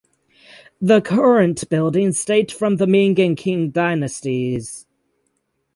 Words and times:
The 0.81 0.99
current 0.99 1.69
buildings 1.69 2.25
date 2.25 2.51
from 2.51 2.77
the 2.77 2.87
Ming 2.87 3.19
and 3.19 3.37
Qing 3.37 3.71
dynasties. 3.71 4.87